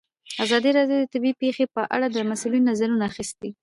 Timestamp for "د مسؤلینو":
2.11-2.67